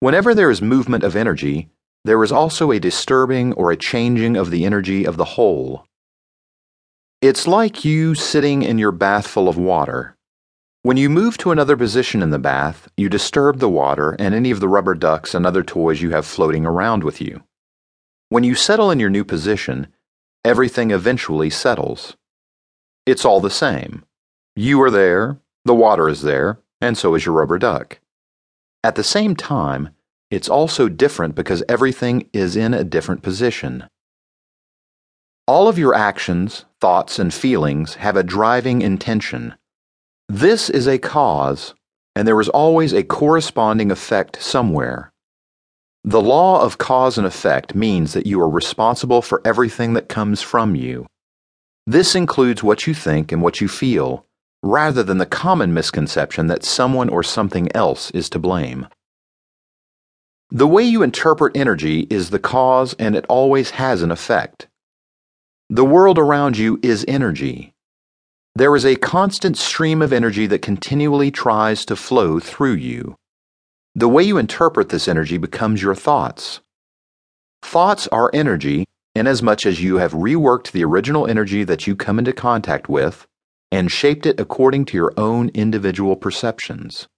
Whenever 0.00 0.34
there 0.34 0.50
is 0.50 0.62
movement 0.62 1.04
of 1.04 1.14
energy, 1.14 1.68
there 2.06 2.24
is 2.24 2.32
also 2.32 2.72
a 2.72 2.80
disturbing 2.80 3.52
or 3.52 3.70
a 3.70 3.76
changing 3.76 4.34
of 4.34 4.50
the 4.50 4.64
energy 4.64 5.04
of 5.04 5.18
the 5.18 5.36
whole. 5.36 5.84
It's 7.20 7.46
like 7.46 7.84
you 7.84 8.14
sitting 8.14 8.62
in 8.62 8.78
your 8.78 8.92
bath 8.92 9.26
full 9.26 9.46
of 9.46 9.58
water. 9.58 10.16
When 10.82 10.96
you 10.96 11.10
move 11.10 11.36
to 11.38 11.50
another 11.50 11.76
position 11.76 12.22
in 12.22 12.30
the 12.30 12.38
bath, 12.38 12.88
you 12.96 13.10
disturb 13.10 13.58
the 13.58 13.68
water 13.68 14.16
and 14.18 14.34
any 14.34 14.50
of 14.50 14.60
the 14.60 14.68
rubber 14.68 14.94
ducks 14.94 15.34
and 15.34 15.44
other 15.44 15.62
toys 15.62 16.00
you 16.00 16.12
have 16.12 16.24
floating 16.24 16.64
around 16.64 17.04
with 17.04 17.20
you. 17.20 17.42
When 18.30 18.42
you 18.42 18.54
settle 18.54 18.90
in 18.90 19.00
your 19.00 19.10
new 19.10 19.24
position, 19.24 19.88
everything 20.46 20.92
eventually 20.92 21.50
settles. 21.50 22.16
It's 23.04 23.26
all 23.26 23.40
the 23.40 23.50
same. 23.50 24.06
You 24.56 24.80
are 24.80 24.90
there, 24.90 25.40
the 25.66 25.74
water 25.74 26.08
is 26.08 26.22
there, 26.22 26.58
and 26.80 26.96
so 26.96 27.14
is 27.14 27.26
your 27.26 27.34
rubber 27.34 27.58
duck. 27.58 28.00
At 28.82 28.94
the 28.94 29.04
same 29.04 29.36
time, 29.36 29.90
it's 30.30 30.48
also 30.48 30.88
different 30.88 31.34
because 31.34 31.62
everything 31.68 32.28
is 32.32 32.56
in 32.56 32.72
a 32.72 32.84
different 32.84 33.22
position. 33.22 33.84
All 35.46 35.68
of 35.68 35.78
your 35.78 35.94
actions, 35.94 36.64
thoughts, 36.80 37.18
and 37.18 37.34
feelings 37.34 37.96
have 37.96 38.16
a 38.16 38.22
driving 38.22 38.80
intention. 38.80 39.54
This 40.28 40.70
is 40.70 40.86
a 40.86 40.98
cause, 40.98 41.74
and 42.14 42.26
there 42.26 42.40
is 42.40 42.48
always 42.48 42.92
a 42.92 43.02
corresponding 43.02 43.90
effect 43.90 44.40
somewhere. 44.40 45.12
The 46.04 46.22
law 46.22 46.62
of 46.62 46.78
cause 46.78 47.18
and 47.18 47.26
effect 47.26 47.74
means 47.74 48.14
that 48.14 48.26
you 48.26 48.40
are 48.40 48.48
responsible 48.48 49.20
for 49.20 49.42
everything 49.44 49.92
that 49.94 50.08
comes 50.08 50.40
from 50.40 50.74
you. 50.74 51.06
This 51.86 52.14
includes 52.14 52.62
what 52.62 52.86
you 52.86 52.94
think 52.94 53.32
and 53.32 53.42
what 53.42 53.60
you 53.60 53.68
feel, 53.68 54.24
rather 54.62 55.02
than 55.02 55.18
the 55.18 55.26
common 55.26 55.72
misconception 55.72 56.46
that 56.48 56.64
someone 56.64 57.08
or 57.08 57.22
something 57.22 57.74
else 57.74 58.10
is 58.10 58.28
to 58.30 58.38
blame. 58.38 58.86
The 60.50 60.66
way 60.66 60.82
you 60.82 61.02
interpret 61.02 61.56
energy 61.56 62.06
is 62.10 62.30
the 62.30 62.38
cause, 62.38 62.94
and 62.94 63.14
it 63.14 63.24
always 63.28 63.70
has 63.70 64.02
an 64.02 64.10
effect. 64.10 64.66
The 65.68 65.84
world 65.84 66.18
around 66.18 66.58
you 66.58 66.80
is 66.82 67.04
energy. 67.06 67.72
There 68.56 68.74
is 68.74 68.84
a 68.84 68.96
constant 68.96 69.56
stream 69.56 70.02
of 70.02 70.12
energy 70.12 70.46
that 70.48 70.62
continually 70.62 71.30
tries 71.30 71.84
to 71.86 71.94
flow 71.94 72.40
through 72.40 72.74
you. 72.74 73.14
The 73.94 74.08
way 74.08 74.24
you 74.24 74.38
interpret 74.38 74.88
this 74.88 75.06
energy 75.06 75.38
becomes 75.38 75.82
your 75.82 75.94
thoughts. 75.94 76.60
Thoughts 77.62 78.08
are 78.08 78.30
energy 78.34 78.86
inasmuch 79.14 79.66
as 79.66 79.82
you 79.82 79.98
have 79.98 80.12
reworked 80.12 80.72
the 80.72 80.84
original 80.84 81.26
energy 81.26 81.64
that 81.64 81.86
you 81.86 81.96
come 81.96 82.18
into 82.18 82.32
contact 82.32 82.88
with 82.88 83.26
and 83.72 83.90
shaped 83.90 84.26
it 84.26 84.40
according 84.40 84.84
to 84.86 84.96
your 84.96 85.12
own 85.16 85.48
individual 85.50 86.16
perceptions. 86.16 87.08